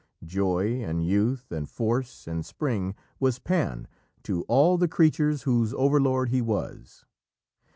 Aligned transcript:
Joy, 0.25 0.81
and 0.83 1.05
youth, 1.05 1.51
and 1.51 1.69
force, 1.69 2.25
and 2.25 2.43
spring, 2.43 2.95
was 3.19 3.37
Pan 3.37 3.87
to 4.23 4.41
all 4.47 4.79
the 4.79 4.87
creatures 4.87 5.43
whose 5.43 5.75
overlord 5.75 6.29
he 6.29 6.41
was. 6.41 7.05